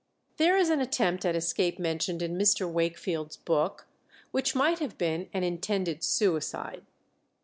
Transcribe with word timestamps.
There 0.37 0.57
is 0.57 0.71
an 0.71 0.81
attempt 0.81 1.25
at 1.25 1.35
escape 1.35 1.77
mentioned 1.77 2.23
in 2.23 2.35
Mr. 2.35 2.67
Wakefield's 2.67 3.37
book, 3.37 3.87
which 4.31 4.55
might 4.55 4.79
have 4.79 4.97
been 4.97 5.29
an 5.31 5.43
intended 5.43 6.03
suicide. 6.03 6.87